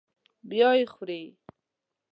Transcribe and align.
بیا 0.49 0.69
یې 0.77 0.85
خوري. 0.93 1.23